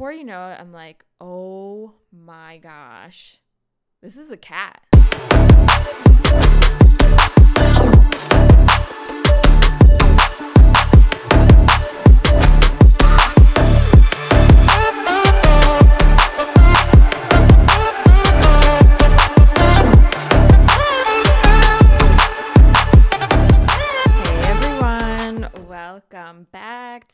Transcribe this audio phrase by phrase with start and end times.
[0.00, 3.36] before you know it, I'm like, oh my gosh,
[4.00, 4.80] this is a cat.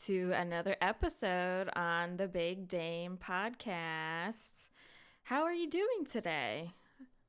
[0.07, 4.69] To another episode on the Big Dame podcast.
[5.23, 6.71] How are you doing today?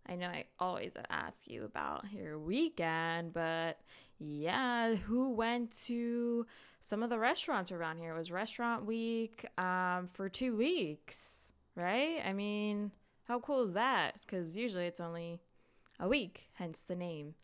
[0.08, 3.80] I know I always ask you about your weekend, but
[4.20, 6.46] yeah, who went to
[6.78, 8.14] some of the restaurants around here?
[8.14, 12.20] It was restaurant week um, for two weeks, right?
[12.24, 12.92] I mean,
[13.24, 14.20] how cool is that?
[14.20, 15.40] Because usually it's only
[15.98, 17.34] a week, hence the name.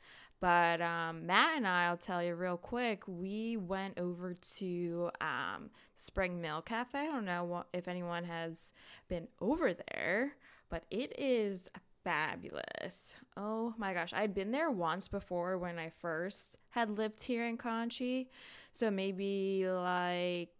[0.44, 5.70] But um, Matt and I, I'll tell you real quick, we went over to um,
[5.96, 6.98] Spring Mill Cafe.
[6.98, 8.74] I don't know what, if anyone has
[9.08, 10.34] been over there,
[10.68, 11.70] but it is
[12.04, 13.16] fabulous.
[13.38, 14.12] Oh my gosh.
[14.12, 18.26] I'd been there once before when I first had lived here in Conshy.
[18.70, 20.52] So maybe like,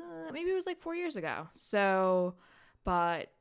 [0.00, 1.48] uh, maybe it was like four years ago.
[1.54, 2.34] So,
[2.84, 3.32] but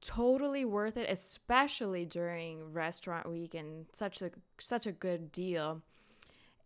[0.00, 5.82] totally worth it especially during restaurant week and such a such a good deal.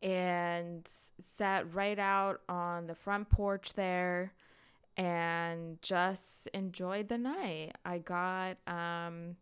[0.03, 4.33] And sat right out on the front porch there
[4.97, 7.77] and just enjoyed the night.
[7.85, 9.37] I got um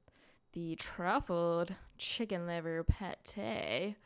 [0.52, 3.96] the truffled chicken liver pate.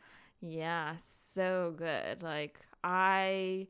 [0.41, 2.21] Yeah so good.
[2.21, 3.67] Like i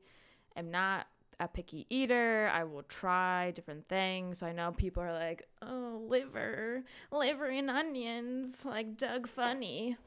[0.56, 1.08] am not
[1.44, 2.50] a picky eater.
[2.54, 4.40] I will try different things.
[4.40, 9.98] So I know people are like, oh, liver, liver and onions, like Doug Funnie.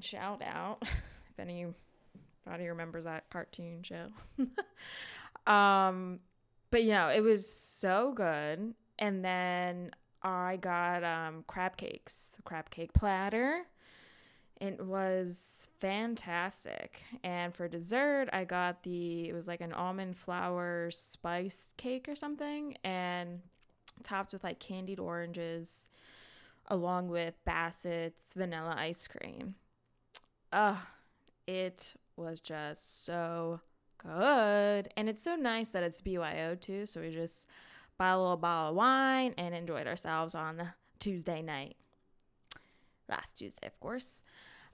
[0.00, 1.74] Shout out if anybody
[2.46, 4.06] remembers that cartoon show.
[5.52, 6.20] um,
[6.70, 8.74] but you know, it was so good.
[8.98, 9.90] And then
[10.22, 13.66] I got um, crab cakes, the crab cake platter.
[14.60, 17.02] It was fantastic.
[17.22, 22.16] And for dessert, I got the, it was like an almond flour spice cake or
[22.16, 23.40] something, and
[24.02, 25.88] topped with like candied oranges,
[26.66, 29.54] along with Bassett's vanilla ice cream.
[30.52, 30.78] Ugh,
[31.46, 33.60] it was just so
[33.98, 34.88] good.
[34.96, 36.84] And it's so nice that it's BYO too.
[36.86, 37.46] So we just
[37.96, 41.76] bought a little bottle of wine and enjoyed ourselves on Tuesday night.
[43.08, 44.22] Last Tuesday, of course.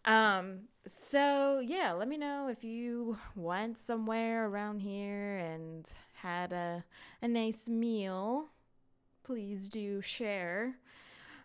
[0.04, 6.84] Um, so yeah, let me know if you went somewhere around here and had a
[7.22, 8.46] a nice meal.
[9.22, 10.76] Please do share.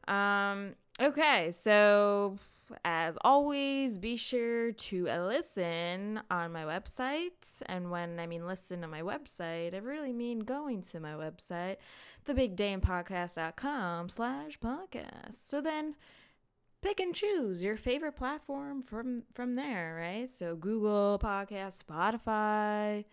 [0.07, 2.37] Um, okay, so
[2.83, 7.61] as always, be sure to listen on my website.
[7.65, 11.77] And when I mean listen to my website, I really mean going to my website,
[12.27, 15.33] thebigdamepodcast.com slash podcast.
[15.33, 15.95] So then
[16.81, 20.31] pick and choose your favorite platform from from there, right?
[20.33, 23.05] So Google Podcast, Spotify,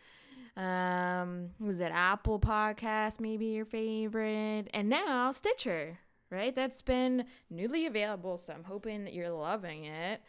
[0.57, 5.99] um, was it Apple Podcast, maybe your favorite, and now Stitcher,
[6.31, 6.55] right?
[6.55, 10.23] That's been newly available, so I'm hoping that you're loving it.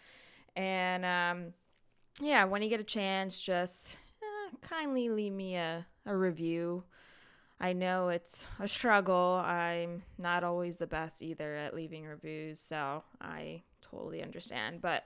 [0.56, 1.54] And um,
[2.22, 6.84] yeah, when you get a chance, just uh, kindly leave me a, a review.
[7.60, 9.42] I know it's a struggle.
[9.44, 14.82] I'm not always the best either at leaving reviews, so I totally understand.
[14.82, 15.06] But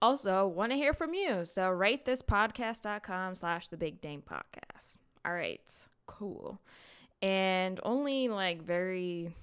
[0.00, 1.44] also want to hear from you.
[1.44, 4.96] So rate this podcast.com slash the big dame podcast.
[5.24, 5.60] All right,
[6.06, 6.58] cool.
[7.20, 9.34] And only like very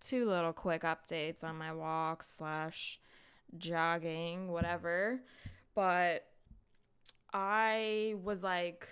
[0.00, 3.00] two little quick updates on my walk slash
[3.58, 5.20] jogging, whatever.
[5.74, 6.26] But
[7.32, 8.86] I was like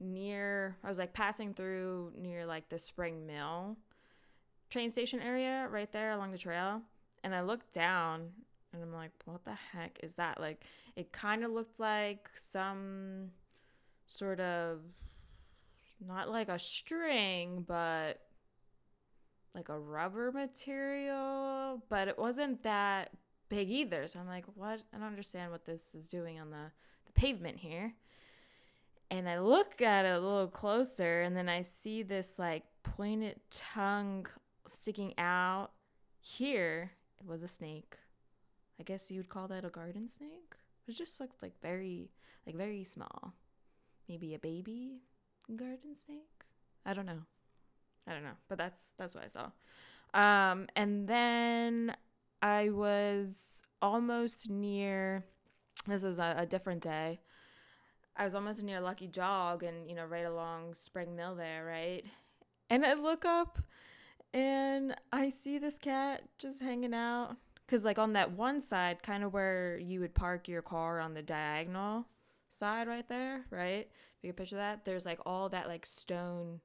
[0.00, 3.76] near I was like passing through near like the Spring Mill
[4.70, 6.82] train station area right there along the trail
[7.24, 8.28] and I looked down
[8.72, 10.40] and I'm like what the heck is that?
[10.40, 10.64] Like
[10.96, 13.30] it kind of looked like some
[14.06, 14.80] sort of
[16.06, 18.20] not like a string but
[19.54, 23.10] like a rubber material but it wasn't that
[23.48, 24.06] big either.
[24.06, 24.80] So I'm like what?
[24.94, 26.70] I don't understand what this is doing on the
[27.06, 27.94] the pavement here
[29.10, 33.40] and I look at it a little closer and then I see this like pointed
[33.50, 34.26] tongue
[34.68, 35.70] sticking out
[36.20, 36.92] here.
[37.18, 37.96] It was a snake.
[38.78, 40.54] I guess you'd call that a garden snake.
[40.86, 42.10] It just looked like very
[42.46, 43.34] like very small.
[44.08, 45.02] Maybe a baby
[45.54, 46.44] garden snake?
[46.84, 47.22] I don't know.
[48.06, 49.50] I don't know, but that's that's what I saw.
[50.14, 51.96] Um and then
[52.42, 55.24] I was almost near
[55.86, 57.20] this was a, a different day.
[58.18, 62.04] I was almost near Lucky Jog and, you know, right along Spring Mill there, right?
[62.68, 63.60] And I look up
[64.34, 67.36] and I see this cat just hanging out.
[67.64, 71.14] Because, like, on that one side, kind of where you would park your car on
[71.14, 72.06] the diagonal
[72.50, 73.86] side right there, right?
[73.90, 76.60] If you can picture that, there's like all that, like, stone,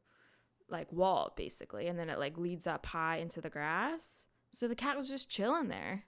[0.69, 1.88] like, wall basically.
[1.88, 4.25] And then it, like, leads up high into the grass.
[4.53, 6.05] So the cat was just chilling there.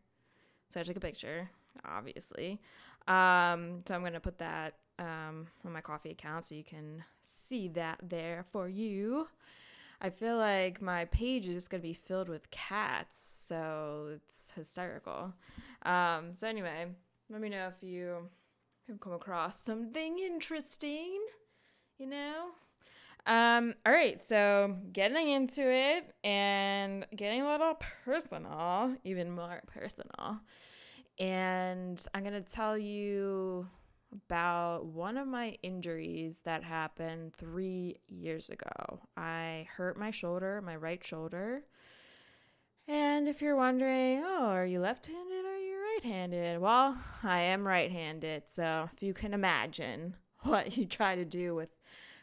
[0.69, 1.51] So I took a picture,
[1.86, 2.62] obviously.
[3.07, 7.68] Um, so I'm to put that um, on my Ko-fi account so you can see
[7.69, 9.27] that there for you.
[10.01, 15.33] I feel like my page is going to be filled with cats, so it's hysterical.
[15.83, 16.88] Um, so, anyway,
[17.30, 18.30] let me know if you
[18.88, 21.19] have come across something interesting,
[21.97, 22.50] you know?
[23.27, 27.75] Um, all right, so getting into it and getting a little
[28.06, 30.39] personal, even more personal.
[31.18, 33.68] And I'm to tell you
[34.16, 39.02] about one of my injuries that happened three years ago.
[39.18, 41.64] I hurt my shoulder, my right shoulder.
[42.88, 46.60] And if you're wondering, oh, are you left handed or are you right handed?
[46.60, 48.44] Well, I am right handed.
[48.48, 51.70] So if you can imagine what you try to do with,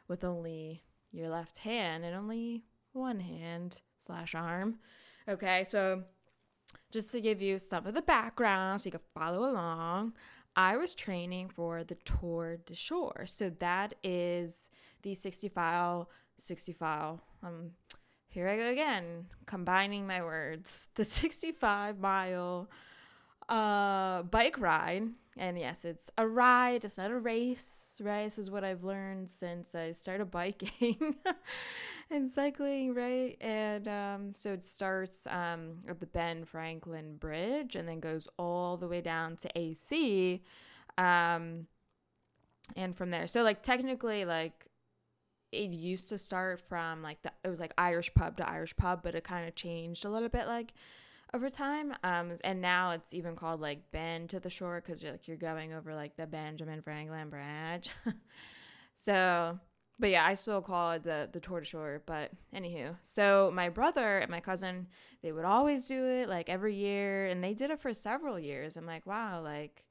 [0.08, 4.78] with only your left hand and only one hand slash arm.
[5.28, 6.04] Okay, so
[6.90, 10.12] just to give you some of the background so you can follow along,
[10.56, 13.24] I was training for the Tour de Shore.
[13.26, 14.62] So that is
[15.02, 17.20] the 60 file, 60 file.
[17.42, 17.70] Um,
[18.28, 20.88] here I go again, combining my words.
[20.94, 22.68] The 65 mile
[23.48, 25.08] uh, bike ride.
[25.38, 28.24] And yes, it's a ride, it's not a race, right?
[28.24, 31.16] This is what I've learned since I started biking
[32.10, 33.38] and cycling, right?
[33.40, 38.76] And um, so it starts um, at the Ben Franklin Bridge and then goes all
[38.76, 40.42] the way down to AC.
[40.98, 41.66] Um,
[42.76, 44.66] and from there, so like technically, like
[45.50, 49.00] it used to start from like the it was like Irish pub to Irish pub,
[49.02, 50.72] but it kind of changed a little bit like
[51.34, 51.94] over time.
[52.04, 55.36] Um, and now it's even called like bend to the Shore because you're like you're
[55.36, 57.90] going over like the Benjamin Franklin Bridge.
[58.94, 59.58] so
[59.98, 62.02] but yeah, I still call it the the Tour Shore.
[62.06, 64.88] But anywho, so my brother and my cousin,
[65.22, 68.76] they would always do it like every year, and they did it for several years.
[68.76, 69.84] I'm like, wow, like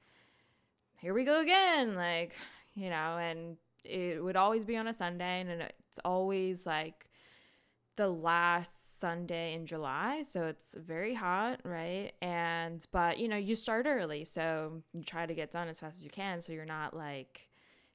[0.98, 2.36] here we go again, like
[2.76, 7.08] you know, and it would always be on a Sunday, and it's always like
[7.98, 12.12] the last Sunday in July, so it's very hot, right?
[12.22, 15.98] And but you know, you start early, so you try to get done as fast
[15.98, 17.48] as you can, so you're not like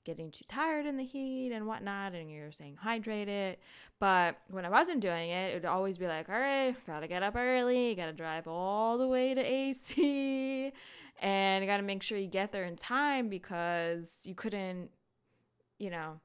[0.04, 3.56] getting too tired in the heat and whatnot, and you're staying hydrated.
[3.98, 7.22] But when I wasn't doing it, it would always be like, all right, gotta get
[7.22, 10.72] up early, gotta drive all the way to AC,
[11.20, 14.90] and you gotta make sure you get there in time because you couldn't,
[15.78, 16.20] you know,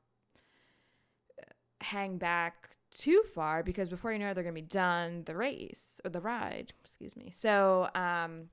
[1.80, 6.00] hang back too far because before you know it, they're gonna be done the race
[6.04, 7.32] or the ride, excuse me.
[7.34, 8.50] So, um,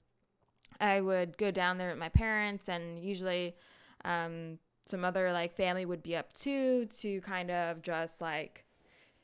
[0.80, 3.56] I would go down there with my parents, and usually,
[4.04, 4.58] um,
[4.88, 8.64] some other like family would be up too to kind of just like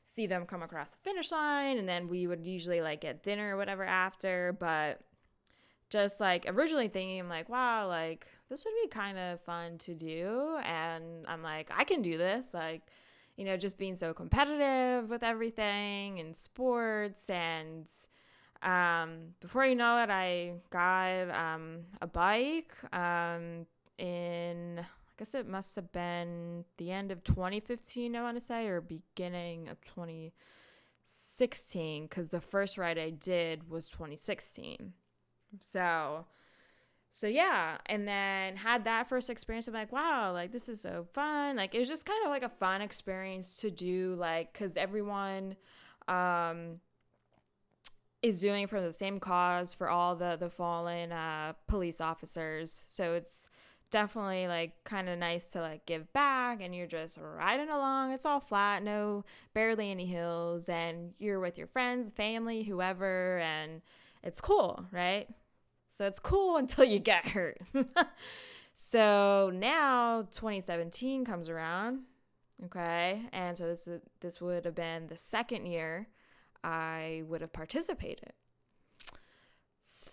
[0.02, 3.55] see them come across the finish line and then we would usually like get dinner
[3.55, 5.00] or whatever after but
[5.88, 9.94] just like originally thinking I'm like wow like this would be kind of fun to
[9.94, 12.82] do and I'm like I can do this like
[13.36, 17.88] you know just being so competitive with everything and sports and
[18.62, 23.67] um, before you know it I got um, a bike um,
[23.98, 28.67] in I guess it must have been the end of 2015, I want to say,
[28.67, 34.93] or beginning of 2016, because the first ride I did was 2016.
[35.60, 36.26] So,
[37.15, 39.69] so yeah, and then had that first experience.
[39.69, 41.55] I'm like, wow, like this is so fun.
[41.55, 45.55] Like it was just kind of like a fun experience to do, like, because everyone,
[46.09, 46.81] um,
[48.21, 52.85] is doing for the same cause for all the the fallen uh, police officers.
[52.89, 53.49] So it's
[53.93, 58.27] definitely like kind of nice to like give back and you're just riding along it's
[58.27, 63.83] all flat no barely any hills and you're with your friends family whoever and
[64.25, 65.29] it's cool right
[65.94, 67.58] so it's cool until you get hurt
[68.74, 72.01] so now 2017 comes around
[72.65, 76.08] okay and so this is, this would have been the second year
[76.63, 78.32] i would have participated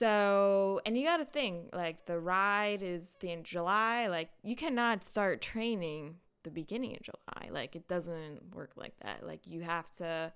[0.02, 4.08] so, and you got to think like the ride is the end July.
[4.08, 7.50] Like, you cannot start training the beginning of July.
[7.52, 9.24] Like, it doesn't work like that.
[9.24, 10.34] Like, you have to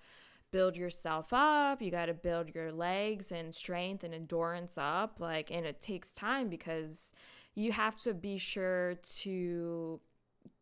[0.51, 1.81] build yourself up.
[1.81, 5.19] You got to build your legs and strength and endurance up.
[5.19, 7.11] Like, and it takes time because
[7.55, 9.99] you have to be sure to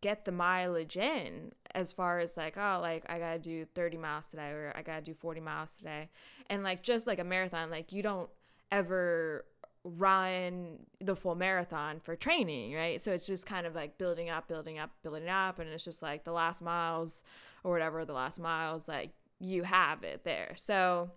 [0.01, 4.27] get the mileage in as far as like oh like i gotta do 30 miles
[4.27, 6.09] today or i gotta do 40 miles today
[6.49, 8.29] and like just like a marathon like you don't
[8.71, 9.45] ever
[9.83, 14.47] run the full marathon for training right so it's just kind of like building up
[14.47, 17.23] building up building up and it's just like the last miles
[17.63, 21.11] or whatever the last miles like you have it there so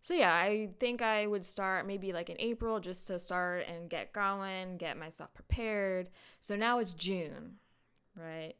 [0.00, 3.90] so yeah i think i would start maybe like in april just to start and
[3.90, 6.08] get going get myself prepared
[6.40, 7.58] so now it's june
[8.18, 8.54] right?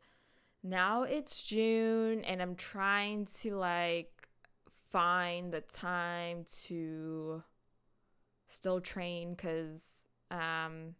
[0.62, 4.28] Now it's June and I'm trying to like
[4.90, 7.43] find the time to
[8.47, 10.95] still train cuz um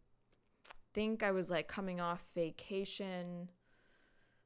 [0.93, 3.49] think I was like coming off vacation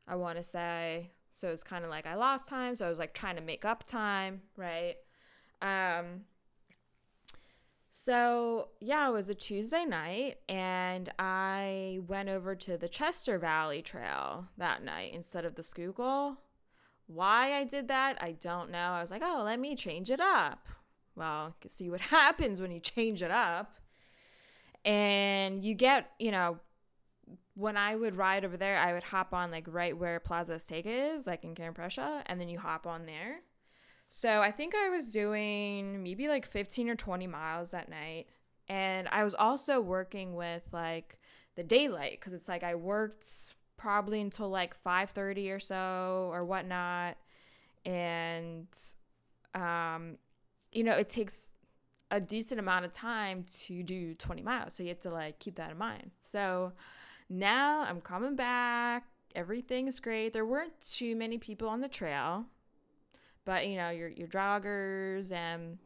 [0.06, 2.98] I want to say so it's kind of like I lost time so I was
[2.98, 4.94] like trying to make up time, right?
[5.60, 6.22] Um
[7.94, 13.82] so, yeah, it was a Tuesday night, and I went over to the Chester Valley
[13.82, 16.38] Trail that night instead of the Schuylkill.
[17.06, 18.78] Why I did that, I don't know.
[18.78, 20.68] I was like, oh, let me change it up.
[21.14, 23.76] Well, see what happens when you change it up.
[24.86, 26.60] And you get, you know,
[27.54, 31.16] when I would ride over there, I would hop on like right where Plaza Azteca
[31.16, 33.40] is, like in Camp Prussia, and then you hop on there.
[34.09, 38.26] So I think I was doing maybe like 15 or 20 miles that night.
[38.68, 41.18] And I was also working with like
[41.56, 47.16] the daylight because it's like I worked probably until like 5:30 or so or whatnot.
[47.85, 48.68] And
[49.54, 50.18] um,
[50.73, 51.52] you know, it takes
[52.11, 54.75] a decent amount of time to do 20 miles.
[54.75, 56.11] So you have to like keep that in mind.
[56.23, 56.73] So
[57.32, 59.04] now I'm coming back.
[59.34, 60.32] Everything's great.
[60.32, 62.46] There weren't too many people on the trail
[63.44, 65.78] but you know your your joggers and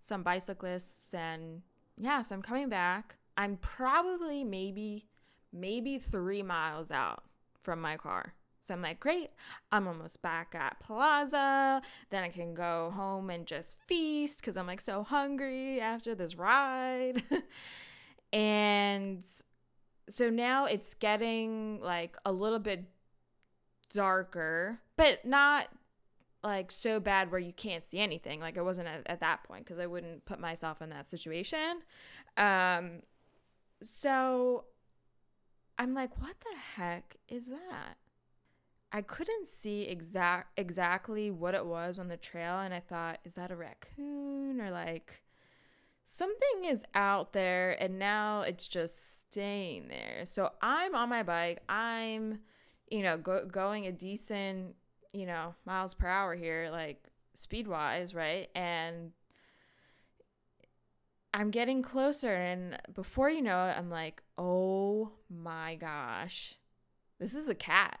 [0.00, 1.62] some bicyclists and
[1.96, 3.16] yeah so i'm coming back.
[3.36, 5.06] I'm probably maybe
[5.52, 7.22] maybe three miles out
[7.60, 8.34] from my car.
[8.62, 9.30] So i'm like great.
[9.72, 11.82] I'm almost back at plaza.
[12.10, 16.36] Then i can go home and just feast because i'm like so hungry after this
[16.36, 17.22] ride.
[18.30, 19.24] And
[20.08, 22.84] so now it's getting like a little bit
[23.90, 25.68] darker but not
[26.42, 28.40] like so bad where you can't see anything.
[28.40, 31.80] Like I wasn't at, at that point because I wouldn't put myself in that situation.
[32.36, 33.02] Um,
[33.82, 34.64] so
[35.78, 37.96] I'm like, what the heck is that?
[38.90, 43.34] I couldn't see exact exactly what it was on the trail, and I thought, is
[43.34, 45.20] that a raccoon or like
[46.10, 50.24] something is out there, and now it's just staying there.
[50.24, 51.62] So I'm on my bike.
[51.68, 52.40] I'm,
[52.90, 54.74] you know, go, going a decent
[55.12, 57.02] you know, miles per hour here, like
[57.34, 58.48] speed wise, right?
[58.54, 59.12] And
[61.32, 66.54] I'm getting closer, and before you know it, I'm like, oh my gosh,
[67.18, 68.00] this is a cat.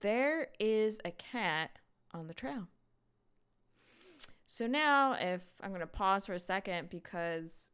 [0.00, 1.78] There is a cat
[2.12, 2.68] on the trail.
[4.46, 7.72] So now, if I'm going to pause for a second because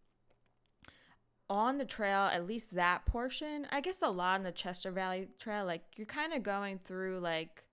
[1.51, 5.29] on the trail, at least that portion, I guess a lot in the Chester Valley
[5.39, 7.65] Trail, like you're kind of going through like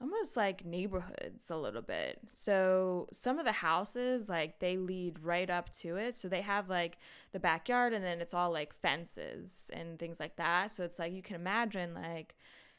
[0.00, 2.20] almost like neighborhoods a little bit.
[2.30, 6.16] So some of the houses like they lead right up to it.
[6.16, 6.96] So they have like
[7.32, 10.70] the backyard and then it's all like fences and things like that.
[10.70, 12.34] So it's like you can imagine like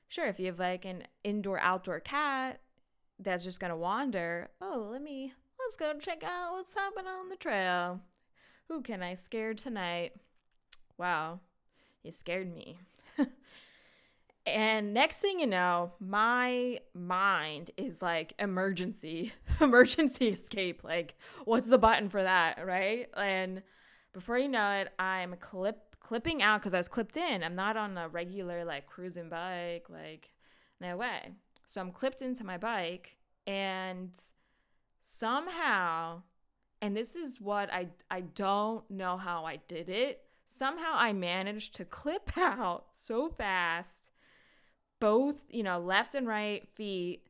[0.08, 2.62] sure if you have like an indoor outdoor cat
[3.20, 5.34] that's just going to wander, oh, let me
[5.70, 8.00] let's go check out what's happening on the trail.
[8.70, 10.14] Who can I scare tonight?
[10.98, 11.42] Wow.
[12.02, 12.80] You scared me.
[14.46, 20.84] And next thing you know, my mind is like emergency, emergency escape.
[20.84, 23.08] Like, what's the button for that, right?
[23.16, 23.62] And
[24.12, 27.44] before you know it, I'm clip clipping out because I was clipped in.
[27.44, 30.32] I'm not on a regular like cruising bike, like
[30.82, 31.34] no way.
[31.68, 34.10] So I'm clipped into my bike, and
[35.10, 36.22] somehow,
[36.82, 40.22] and this is what I I don't know how I did it.
[40.46, 44.12] Somehow I managed to clip out so fast
[45.00, 47.28] both, you know, left and right feet.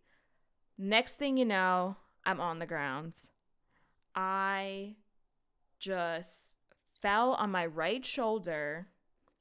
[0.77, 3.29] Next thing you know, I'm on the grounds.
[4.15, 4.95] I
[5.79, 6.57] just
[7.01, 8.87] fell on my right shoulder.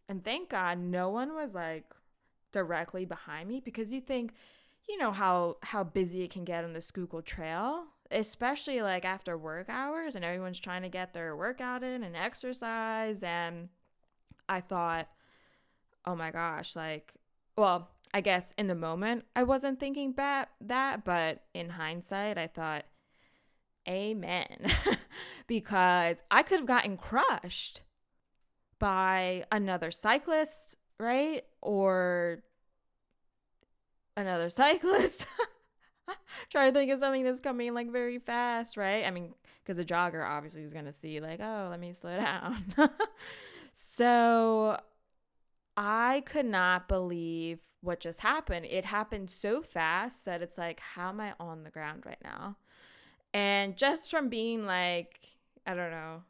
[0.09, 1.95] And thank God no one was like
[2.53, 4.33] directly behind me because you think,
[4.89, 9.37] you know how how busy it can get on the Schuylkill Trail, especially like after
[9.37, 13.69] work hours and everyone's trying to get their workout in and exercise and
[14.49, 15.09] I thought,
[16.05, 17.15] "Oh my gosh, like
[17.57, 22.85] well, I guess in the moment I wasn't thinking that but in hindsight I thought
[23.89, 24.67] amen
[25.47, 27.83] because I could have gotten crushed
[28.79, 31.43] by another cyclist, right?
[31.61, 32.43] Or
[34.17, 35.27] another cyclist.
[36.51, 39.05] Trying to think of something that's coming like very fast, right?
[39.05, 42.17] I mean, because a jogger obviously is going to see, like, oh, let me slow
[42.19, 42.75] down.
[43.73, 44.79] so
[45.77, 48.67] I could not believe what just happened.
[48.67, 52.57] It happened so fast that it's like, how am I on the ground right now?
[53.33, 55.21] And just from being like,
[55.67, 56.23] I don't know,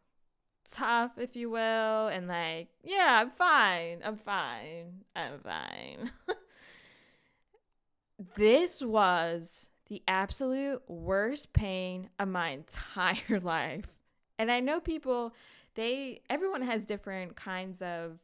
[0.70, 4.00] tough, if you will, and like, yeah, I'm fine.
[4.04, 5.04] I'm fine.
[5.14, 6.10] I'm fine.
[8.36, 13.94] this was the absolute worst pain of my entire life.
[14.38, 15.34] And I know people,
[15.74, 18.18] they, everyone has different kinds of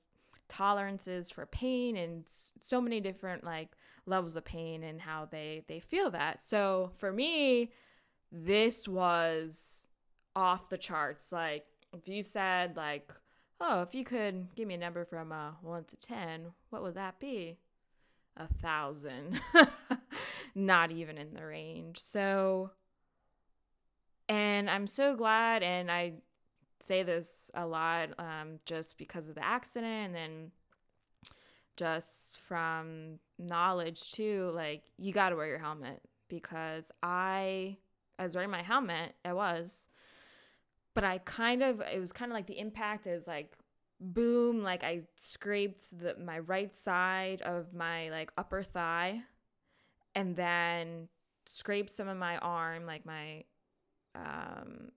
[0.49, 2.25] tolerances for pain and
[2.61, 3.71] so many different like
[4.07, 6.43] levels of pain and how they they feel that.
[6.43, 7.73] So for me,
[8.31, 9.89] this was
[10.37, 11.33] off the charts.
[11.33, 13.11] Like if you said like,
[13.61, 16.95] "Oh, if you could give me a number from uh, 1 to 10, what would
[16.95, 17.59] that be?"
[18.37, 19.41] A 1000.
[20.54, 21.99] Not even in the range.
[21.99, 22.70] So
[24.28, 26.14] and I'm so glad and I
[26.80, 30.50] say this a lot um, just because of the accident and then
[31.76, 37.76] just from knowledge too like you got to wear your helmet because i
[38.16, 39.88] i was wearing my helmet i was
[40.94, 43.54] but i kind of it was kind of like the impact is like
[43.99, 49.20] boom like i scraped the my right side of my like upper thigh
[50.14, 51.09] and then
[51.47, 53.44] scraped some of my arm like my
[54.14, 54.90] um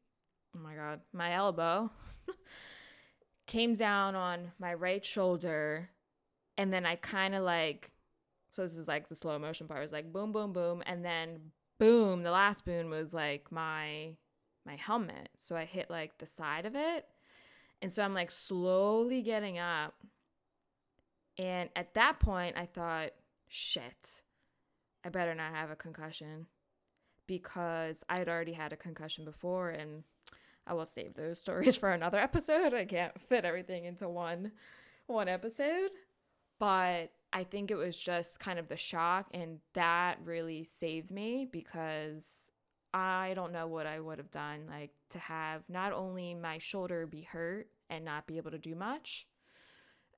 [0.56, 1.90] oh my god, my elbow
[3.48, 5.90] came down on my right shoulder
[6.58, 7.92] and then I kind of like
[8.50, 11.52] so this is like the slow motion part was like boom boom boom and then
[11.80, 14.16] boom the last boom was like my
[14.66, 15.30] my helmet.
[15.38, 17.06] So I hit like the side of it
[17.82, 19.94] and so I'm like slowly getting up
[21.38, 23.12] and at that point I thought
[23.48, 24.22] shit
[25.08, 26.48] I better not have a concussion
[27.28, 30.04] because I had already had a concussion before and
[30.68, 32.74] I will save those stories for another episode.
[32.74, 34.52] I can't fit everything into one
[35.06, 35.92] one episode.
[36.60, 41.48] But I think it was just kind of the shock and that really saved me
[41.50, 42.52] because
[42.94, 47.06] I don't know what I would have done like to have not only my shoulder
[47.06, 49.26] be hurt and not be able to do much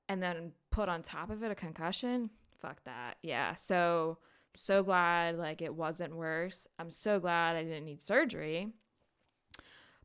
[0.08, 2.30] and then put on top of it a concussion.
[2.60, 3.18] Fuck that.
[3.22, 3.54] Yeah.
[3.54, 4.18] So
[4.54, 6.66] so glad like it wasn't worse.
[6.78, 8.68] I'm so glad I didn't need surgery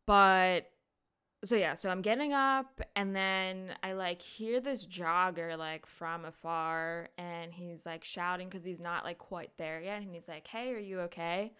[0.06, 0.70] but
[1.44, 6.26] so yeah, so I'm getting up and then I like hear this jogger like from
[6.26, 10.48] afar and he's like shouting cuz he's not like quite there yet and he's like,
[10.48, 11.54] "Hey, are you okay?"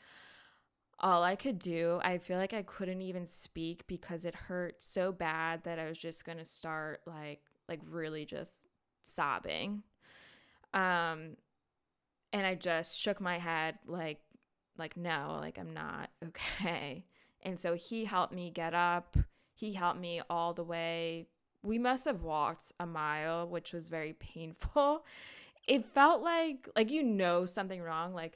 [1.00, 5.12] All I could do, I feel like I couldn't even speak because it hurt so
[5.12, 8.68] bad that I was just going to start like like really just
[9.04, 9.84] sobbing.
[10.74, 11.38] Um
[12.36, 14.20] and I just shook my head like
[14.78, 17.06] like no, like I'm not okay.
[17.42, 19.18] And so he helped me get up.
[19.54, 21.28] He helped me all the way.
[21.64, 25.06] We must have walked a mile, which was very painful.
[25.68, 28.14] It felt like like you know something wrong.
[28.14, 28.36] Like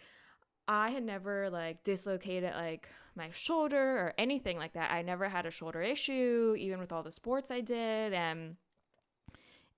[0.67, 4.91] I had never like dislocated like my shoulder or anything like that.
[4.91, 8.55] I never had a shoulder issue even with all the sports I did and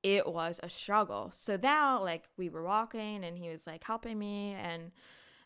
[0.04, 1.30] it was a struggle.
[1.34, 4.92] So now like we were walking and he was like helping me and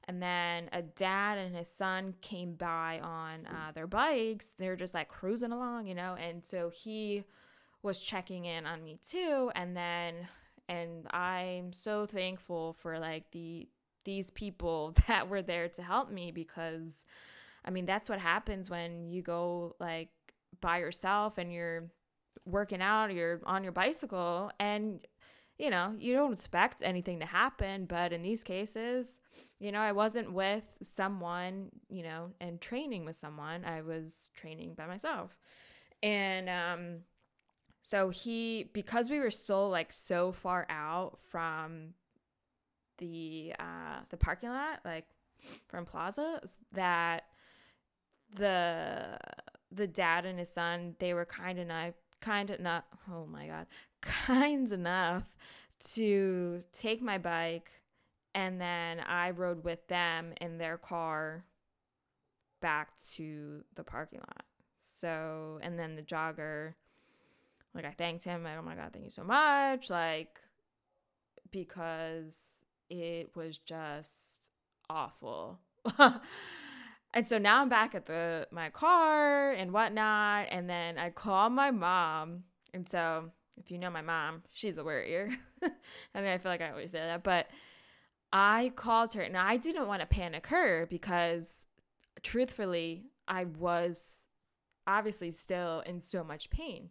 [0.08, 4.54] and then a dad and his son came by on uh, their bikes.
[4.58, 7.24] They're just like cruising along, you know, and so he
[7.82, 9.52] was checking in on me too.
[9.56, 10.28] And then,
[10.70, 13.68] and I'm so thankful for like the
[14.04, 17.06] these people that were there to help me because,
[17.64, 20.10] I mean, that's what happens when you go like
[20.62, 21.90] by yourself and you're
[22.46, 25.00] working out, you're on your bicycle, and
[25.58, 29.20] you know, you don't expect anything to happen, but in these cases,
[29.60, 33.64] you know, I wasn't with someone, you know, and training with someone.
[33.64, 35.38] I was training by myself.
[36.04, 37.00] And um
[37.82, 41.94] so he because we were still like so far out from
[42.98, 45.06] the uh the parking lot, like
[45.68, 46.42] from Plaza,
[46.74, 47.24] that
[48.34, 49.18] the
[49.72, 53.68] the dad and his son, they were kind enough kind enough oh my god
[54.02, 55.36] kind enough
[55.80, 57.72] to take my bike
[58.36, 61.46] and then I rode with them in their car
[62.62, 64.44] back to the parking lot.
[64.78, 66.74] So, and then the jogger,
[67.74, 68.44] like, I thanked him.
[68.44, 69.90] Like, oh my God, thank you so much.
[69.90, 70.42] Like,
[71.50, 74.50] because it was just
[74.90, 75.60] awful.
[77.16, 80.48] and so now I'm back at the my car and whatnot.
[80.52, 82.44] And then I call my mom.
[82.74, 85.30] And so if you know my mom, she's a warrior.
[85.64, 87.48] I mean, I feel like I always say that, but
[88.34, 91.66] I called her and I didn't want to panic her because
[92.22, 94.28] truthfully, I was
[94.86, 96.90] obviously still in so much pain.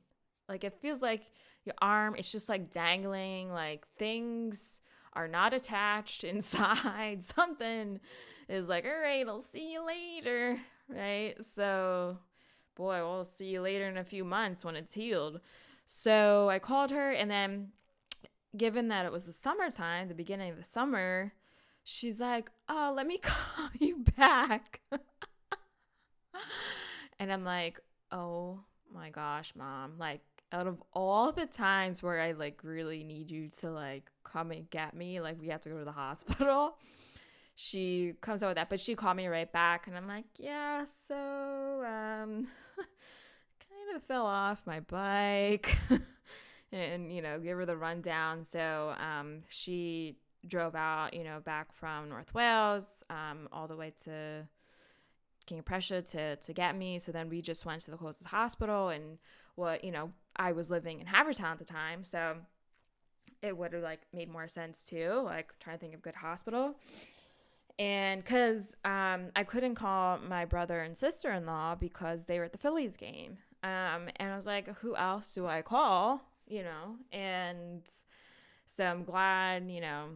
[0.49, 1.27] Like it feels like
[1.67, 4.81] your arm, it's just like dangling, like things
[5.13, 7.23] are not attached inside.
[7.23, 8.01] Something
[8.49, 10.59] is like, all right, I'll see you later.
[10.89, 11.35] Right.
[11.43, 12.19] So,
[12.75, 15.41] boy, we'll see you later in a few months when it's healed.
[15.87, 17.69] So I called her, and then
[18.57, 21.33] given that it was the summertime, the beginning of the summer,
[21.83, 24.81] she's like, oh, let me call you back.
[27.19, 27.81] and I'm like,
[28.11, 28.61] oh
[28.93, 29.95] my gosh, mom.
[29.99, 30.21] Like,
[30.53, 34.71] out of all the times where I like really need you to like come and
[34.71, 36.77] get me, like we have to go to the hospital,
[37.55, 38.71] she comes out with that.
[38.71, 41.15] But she called me right back, and I'm like, yeah, so
[41.85, 45.79] um, kind of fell off my bike.
[46.75, 51.73] and you know give her the rundown so um, she drove out you know back
[51.73, 54.47] from north wales um, all the way to
[55.47, 58.29] king of prussia to, to get me so then we just went to the closest
[58.29, 59.19] hospital and
[59.55, 62.37] what you know i was living in havertown at the time so
[63.43, 66.75] it would have like made more sense too like trying to think of good hospital
[67.79, 72.59] and because um, i couldn't call my brother and sister-in-law because they were at the
[72.59, 73.39] phillies game.
[73.63, 76.23] Um, and i was like who else do i call?
[76.47, 76.97] You know?
[77.13, 77.83] And
[78.67, 80.09] so i'm glad you know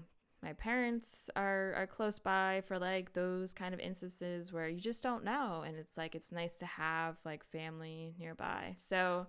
[0.43, 5.03] my parents are are close by for like those kind of instances where you just
[5.03, 5.65] don't know.
[5.67, 8.75] And it's like it's nice to have like family nearby.
[8.77, 9.27] So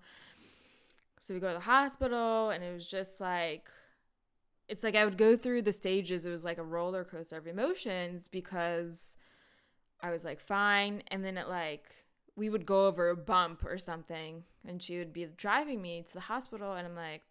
[1.20, 3.68] so we go to the hospital and it was just like
[4.70, 7.48] it's like I would go through the stages it was like a roller coaster of
[7.48, 9.18] emotions because
[10.02, 11.86] I was like fine and then it like
[12.36, 16.14] we would go over a bump or something and she would be driving me to
[16.14, 17.24] the hospital and I'm like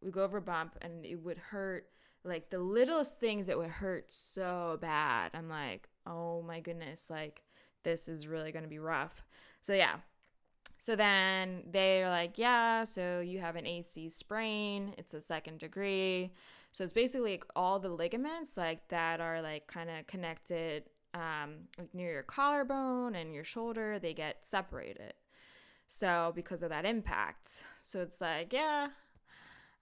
[0.00, 1.88] we go over a bump and it would hurt
[2.24, 5.30] like the littlest things it would hurt so bad.
[5.34, 7.42] I'm like, oh my goodness, like
[7.82, 9.22] this is really going to be rough.
[9.60, 9.96] So yeah.
[10.78, 14.94] So then they're like, yeah, so you have an AC sprain.
[14.98, 16.32] It's a second degree.
[16.74, 20.82] So it's basically like all the ligaments like that are like kind of connected
[21.14, 25.14] um, like near your collarbone and your shoulder, they get separated.
[25.86, 27.62] So because of that impact.
[27.80, 28.88] So it's like, yeah,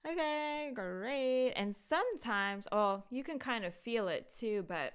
[0.06, 1.52] okay, great.
[1.52, 4.92] And sometimes, oh, you can kind of feel it too, but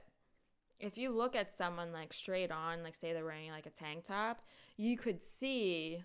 [0.79, 4.03] if you look at someone like straight on, like say they're wearing like a tank
[4.03, 4.43] top,
[4.77, 6.03] you could see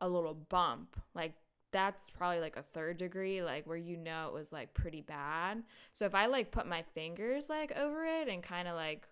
[0.00, 1.00] a little bump.
[1.14, 1.32] Like
[1.72, 5.62] that's probably like a third degree, like where you know it was like pretty bad.
[5.92, 9.06] So if I like put my fingers like over it and kind of like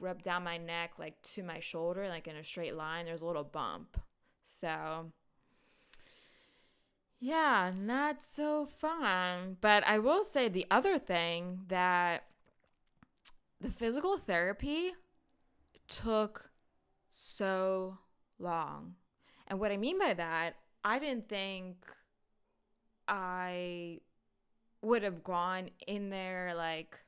[0.00, 3.26] rub down my neck like to my shoulder, like in a straight line, there's a
[3.26, 4.00] little bump.
[4.44, 5.12] So
[7.20, 9.56] yeah, not so fun.
[9.60, 12.24] But I will say the other thing that
[13.60, 14.92] the physical therapy
[15.86, 16.50] took
[17.08, 17.98] so
[18.40, 18.94] long.
[19.46, 21.86] And what I mean by that, I didn't think
[23.08, 24.00] I
[24.80, 26.98] would have gone in there like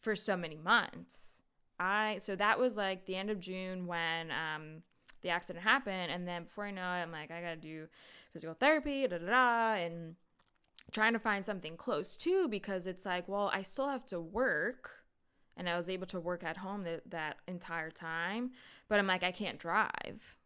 [0.00, 1.42] for so many months.
[1.78, 4.82] I so that was like the end of June when um
[5.22, 7.88] the accident happened and then before I know it I'm like I got to do
[8.32, 10.14] physical therapy, da da da, and
[10.92, 14.92] trying to find something close too because it's like, well, I still have to work.
[15.56, 18.52] And I was able to work at home that entire time.
[18.88, 20.36] But I'm like, I can't drive.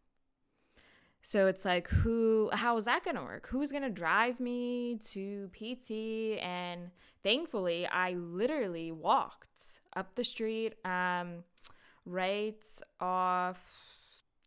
[1.25, 3.47] So it's like, who, how is that going to work?
[3.47, 6.43] Who's going to drive me to PT?
[6.43, 6.91] And
[7.23, 11.45] thankfully, I literally walked up the street, um,
[12.05, 12.61] right
[12.99, 13.73] off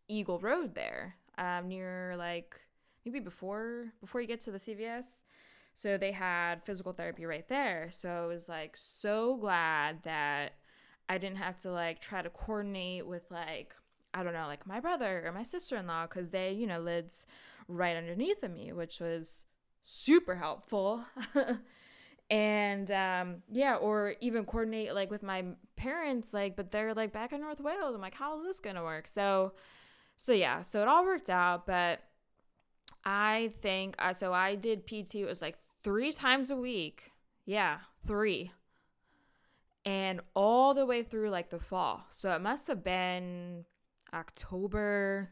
[0.07, 2.55] Eagle Road there, um, near like
[3.03, 5.23] maybe before before you get to the CVS.
[5.73, 7.89] So they had physical therapy right there.
[7.91, 10.53] So I was like so glad that
[11.09, 13.73] I didn't have to like try to coordinate with like
[14.13, 17.25] I don't know, like my brother or my sister-in-law cuz they, you know, lives
[17.67, 19.45] right underneath of me, which was
[19.83, 21.03] super helpful.
[22.29, 27.33] and um yeah, or even coordinate like with my parents like but they're like back
[27.33, 27.95] in North Wales.
[27.95, 29.07] I'm like how is this to work?
[29.07, 29.53] So
[30.17, 32.01] so yeah, so it all worked out, but
[33.05, 34.33] I think uh, so.
[34.33, 35.15] I did PT.
[35.15, 37.11] It was like three times a week.
[37.45, 38.51] Yeah, three.
[39.85, 42.05] And all the way through like the fall.
[42.09, 43.63] So it must have been
[44.13, 45.31] October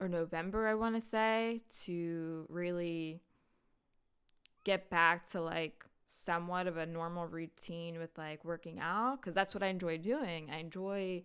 [0.00, 3.20] or November, I want to say, to really
[4.64, 9.54] get back to like somewhat of a normal routine with like working out because that's
[9.54, 10.50] what I enjoy doing.
[10.52, 11.24] I enjoy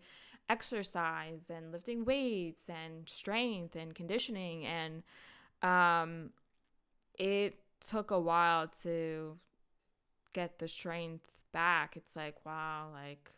[0.50, 5.04] exercise and lifting weights and strength and conditioning and
[5.62, 6.32] um,
[7.18, 9.38] it took a while to
[10.34, 13.32] get the strength back, it's like, wow, like,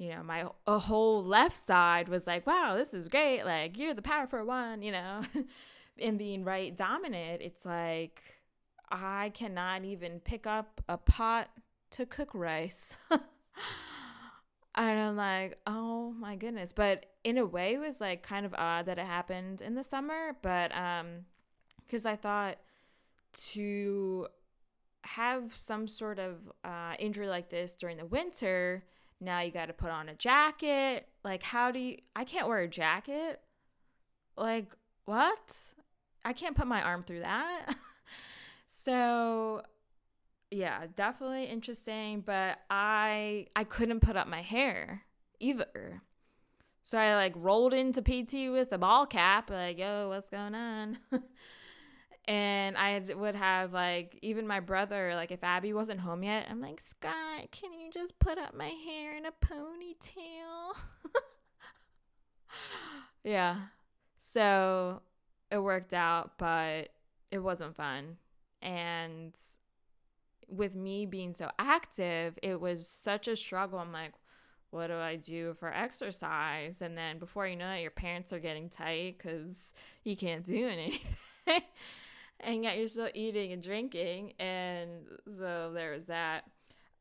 [0.00, 3.44] you know, my a whole left side was like, wow, this is great.
[3.44, 5.20] Like, you're the powerful one, you know,
[6.00, 8.22] and being right dominant, it's like,
[8.90, 11.50] I cannot even pick up a pot
[11.90, 12.96] to cook rice.
[13.10, 13.20] and
[14.74, 16.72] I'm like, oh my goodness.
[16.72, 19.84] But in a way, it was like kind of odd that it happened in the
[19.84, 20.34] summer.
[20.40, 21.26] But um,
[21.86, 22.56] because I thought
[23.50, 24.28] to
[25.02, 28.84] have some sort of uh, injury like this during the winter,
[29.20, 31.08] now you got to put on a jacket.
[31.24, 31.98] Like, how do you?
[32.16, 33.40] I can't wear a jacket.
[34.36, 34.72] Like,
[35.04, 35.72] what?
[36.24, 37.74] I can't put my arm through that.
[38.66, 39.62] so,
[40.50, 42.22] yeah, definitely interesting.
[42.24, 45.02] But I I couldn't put up my hair
[45.38, 46.02] either.
[46.82, 50.98] So I like rolled into PT with a ball cap, like, yo, what's going on?
[52.30, 56.60] and I would have like even my brother like if Abby wasn't home yet, I'm
[56.60, 60.76] like Scott, can you just put up my hair in a ponytail?
[63.24, 63.56] yeah,
[64.18, 65.02] so
[65.50, 66.90] it worked out, but
[67.32, 68.16] it wasn't fun,
[68.62, 69.34] and
[70.48, 73.80] with me being so active, it was such a struggle.
[73.80, 74.12] I'm like,
[74.70, 76.80] what do I do for exercise?
[76.80, 79.72] And then before you know it, your parents are getting tight because
[80.04, 80.68] you can't do
[81.48, 81.62] anything
[82.42, 86.44] and yet you're still eating and drinking and so there was that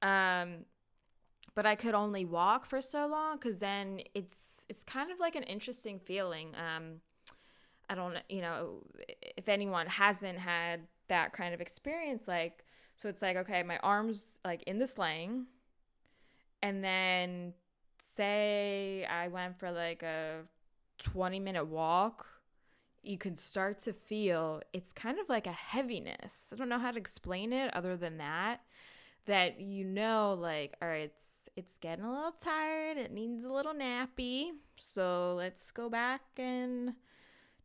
[0.02, 0.65] um
[1.60, 5.36] but I could only walk for so long because then it's it's kind of like
[5.36, 6.56] an interesting feeling.
[6.56, 7.02] Um,
[7.89, 8.84] I don't you know
[9.36, 12.63] if anyone hasn't had that kind of experience, like
[12.95, 15.47] so it's like okay, my arms like in the sling,
[16.62, 17.54] and then
[17.97, 20.43] say I went for like a
[20.97, 22.25] twenty minute walk
[23.03, 26.51] you can start to feel it's kind of like a heaviness.
[26.53, 28.62] I don't know how to explain it other than that
[29.25, 32.97] that you know like all right it's it's getting a little tired.
[32.97, 34.51] It needs a little nappy.
[34.77, 36.93] So let's go back and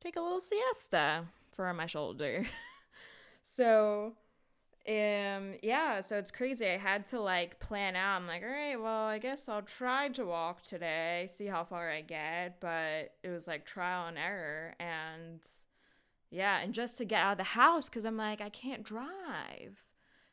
[0.01, 2.47] take a little siesta for my shoulder.
[3.45, 4.15] So
[4.87, 6.67] um yeah so it's crazy.
[6.67, 8.17] I had to like plan out.
[8.17, 11.91] I'm like all right well i guess i'll try to walk today see how far
[11.91, 15.41] i get but it was like trial and error and
[16.31, 19.79] yeah and just to get out of the house because i'm like i can't drive.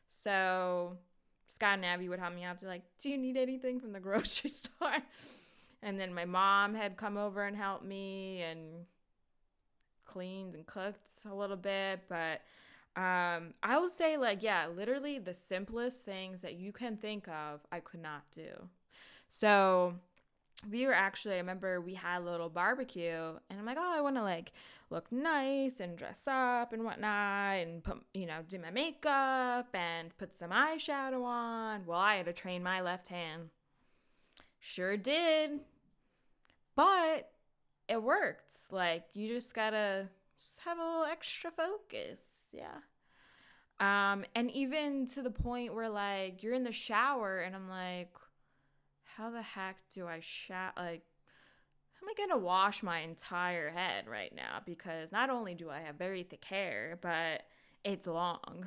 [0.08, 0.98] So
[1.46, 2.60] scott and abby would help me out.
[2.60, 4.98] They're like do you need anything from the grocery store?
[5.82, 8.84] And then my mom had come over and helped me and
[10.04, 12.42] cleaned and cooked a little bit but
[12.96, 17.60] um, I would say, like, yeah, literally the simplest things that you can think of,
[17.70, 18.68] I could not do.
[19.28, 19.94] So,
[20.70, 24.00] we were actually, I remember we had a little barbecue, and I'm like, oh, I
[24.00, 24.52] want to like
[24.90, 30.16] look nice and dress up and whatnot, and put, you know, do my makeup and
[30.18, 31.86] put some eyeshadow on.
[31.86, 33.48] Well, I had to train my left hand.
[34.60, 35.60] Sure did.
[36.76, 37.30] But
[37.88, 38.54] it worked.
[38.70, 42.20] Like, you just gotta just have a little extra focus
[42.52, 42.78] yeah.
[43.80, 48.10] Um, and even to the point where like you're in the shower and I'm like,
[49.16, 50.72] how the heck do I shower?
[50.76, 51.02] Like,
[51.94, 54.60] how am I gonna wash my entire head right now?
[54.64, 57.42] Because not only do I have very thick hair, but
[57.84, 58.66] it's long.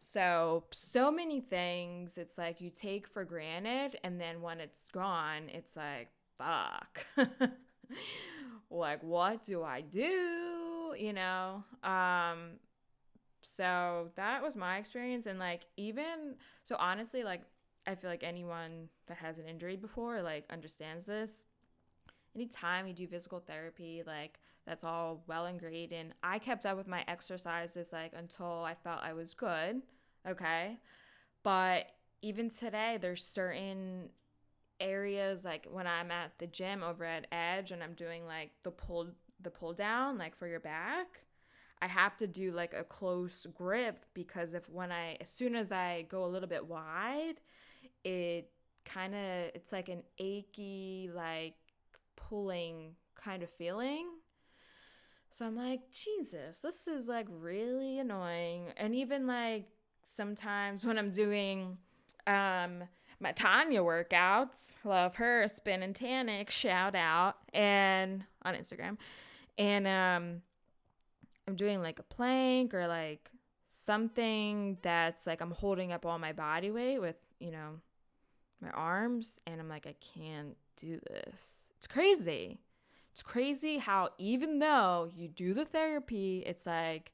[0.00, 5.48] So, so many things it's like you take for granted, and then when it's gone,
[5.48, 7.06] it's like, fuck.
[8.70, 10.94] like, what do I do?
[10.98, 11.64] You know?
[11.84, 12.58] Um,
[13.42, 17.42] so that was my experience and like even so honestly like
[17.86, 21.46] i feel like anyone that has an injury before like understands this.
[22.36, 26.76] Anytime you do physical therapy like that's all well and great and i kept up
[26.76, 29.82] with my exercises like until i felt i was good
[30.28, 30.78] okay?
[31.42, 31.86] But
[32.22, 34.10] even today there's certain
[34.78, 38.70] areas like when i'm at the gym over at edge and i'm doing like the
[38.70, 39.06] pull
[39.42, 41.22] the pull down like for your back
[41.82, 45.72] I have to do like a close grip because if when I as soon as
[45.72, 47.40] I go a little bit wide,
[48.04, 48.50] it
[48.84, 51.54] kind of it's like an achy like
[52.16, 54.06] pulling kind of feeling.
[55.30, 58.72] So I'm like, Jesus, this is like really annoying.
[58.76, 59.66] And even like
[60.16, 61.78] sometimes when I'm doing
[62.26, 62.84] um
[63.22, 68.98] my Tanya workouts, love her, Spin and Tannic, shout out, and on Instagram.
[69.56, 70.42] And um
[71.46, 73.30] I'm doing like a plank or like
[73.66, 77.80] something that's like I'm holding up all my body weight with, you know,
[78.60, 81.70] my arms and I'm like I can't do this.
[81.78, 82.60] It's crazy.
[83.12, 87.12] It's crazy how even though you do the therapy, it's like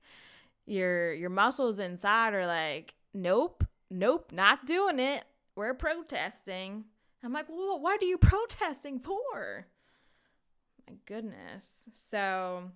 [0.67, 5.25] your your muscles inside are like, nope, nope, not doing it.
[5.55, 6.85] we're protesting.
[7.25, 9.67] I'm like, well, what are you protesting for?
[10.89, 11.89] My goodness.
[11.93, 12.71] So,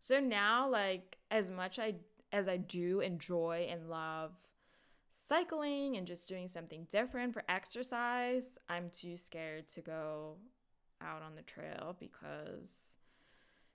[0.00, 1.94] so now, like, as much I
[2.32, 4.32] as I do enjoy and love
[5.10, 10.36] cycling and just doing something different for exercise, I'm too scared to go
[11.02, 12.96] out on the trail because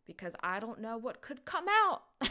[0.05, 2.03] because I don't know what could come out.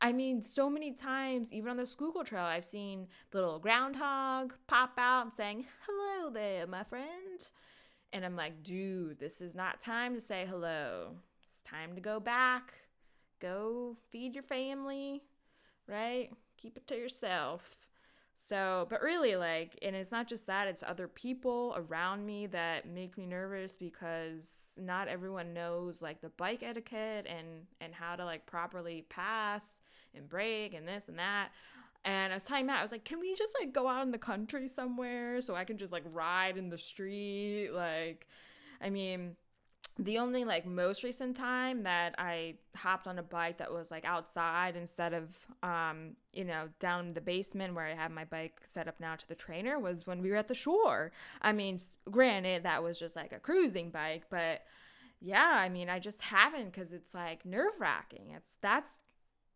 [0.00, 4.54] I mean, so many times, even on the Schuylkill Trail, I've seen the little groundhog
[4.66, 7.50] pop out saying, Hello there, my friend.
[8.12, 11.16] And I'm like, dude, this is not time to say hello.
[11.66, 12.74] Time to go back.
[13.40, 15.22] Go feed your family,
[15.88, 16.30] right?
[16.56, 17.86] Keep it to yourself.
[18.36, 22.86] So, but really, like, and it's not just that, it's other people around me that
[22.86, 28.24] make me nervous because not everyone knows like the bike etiquette and and how to
[28.24, 29.80] like properly pass
[30.14, 31.48] and brake and this and that.
[32.04, 34.12] And I was telling Matt, I was like, can we just like go out in
[34.12, 37.70] the country somewhere so I can just like ride in the street?
[37.70, 38.28] Like,
[38.80, 39.34] I mean,
[39.98, 44.04] the only like most recent time that I hopped on a bike that was like
[44.04, 48.60] outside instead of um you know down in the basement where I have my bike
[48.66, 51.12] set up now to the trainer was when we were at the shore.
[51.40, 54.62] I mean, granted that was just like a cruising bike, but
[55.20, 58.32] yeah, I mean, I just haven't cuz it's like nerve-wracking.
[58.36, 59.00] It's that's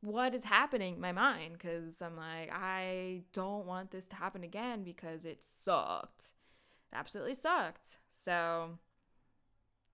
[0.00, 4.42] what is happening in my mind cuz I'm like I don't want this to happen
[4.42, 6.32] again because it sucked.
[6.90, 7.98] It absolutely sucked.
[8.10, 8.78] So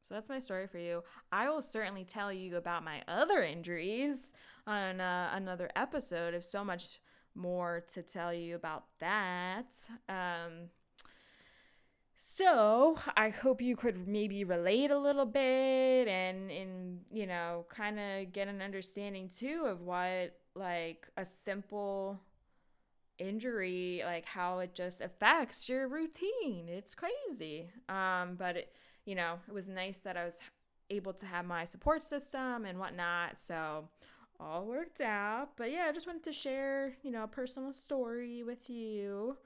[0.07, 1.03] so that's my story for you.
[1.33, 4.33] I will certainly tell you about my other injuries
[4.67, 6.33] on uh, another episode.
[6.33, 7.01] If so much
[7.35, 9.67] more to tell you about that.
[10.09, 10.71] Um,
[12.17, 17.99] so I hope you could maybe relate a little bit and and you know kind
[17.99, 22.19] of get an understanding too of what like a simple
[23.19, 26.69] injury like how it just affects your routine.
[26.69, 27.71] It's crazy.
[27.89, 28.73] Um, but it
[29.07, 30.39] you know, it was nice that I was
[30.91, 33.41] able to have my support system and whatnot.
[33.41, 33.89] So
[34.39, 35.51] all worked out.
[35.57, 39.39] But yeah, I just wanted to share, you know, a personal story with you.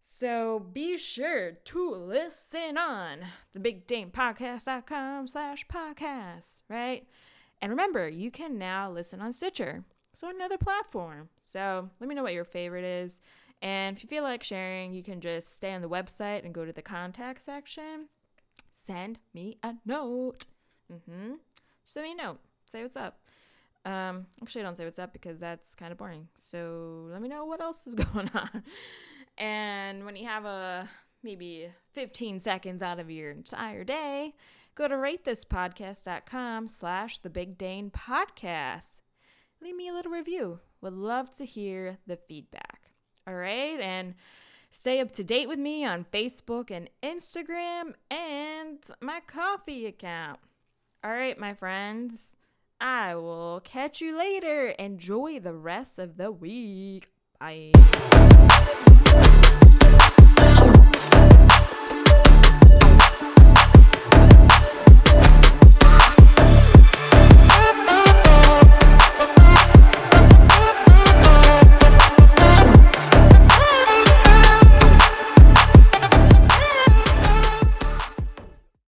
[0.00, 3.18] So be sure to listen on
[3.52, 7.06] the Big Dane Podcast.com slash podcast, right?
[7.60, 9.84] And remember, you can now listen on Stitcher.
[10.14, 11.28] So another platform.
[11.42, 13.20] So let me know what your favorite is.
[13.62, 16.64] And if you feel like sharing, you can just stay on the website and go
[16.64, 18.08] to the contact section
[18.86, 20.46] send me a note.
[20.92, 21.34] Mm-hmm.
[21.84, 22.40] Send me a note.
[22.66, 23.20] Say what's up.
[23.84, 26.28] Um, actually, don't say what's up because that's kind of boring.
[26.34, 28.62] So let me know what else is going on.
[29.38, 30.88] And when you have a
[31.22, 34.34] maybe 15 seconds out of your entire day,
[34.74, 38.98] go to ratethispodcast.com slash the Big Dane Podcast.
[39.62, 40.60] Leave me a little review.
[40.80, 42.90] Would love to hear the feedback.
[43.26, 43.78] All right.
[43.80, 44.14] And
[44.70, 50.38] Stay up to date with me on Facebook and Instagram and my coffee account.
[51.02, 52.36] All right, my friends,
[52.80, 54.68] I will catch you later.
[54.78, 57.08] Enjoy the rest of the week.
[57.40, 57.72] Bye.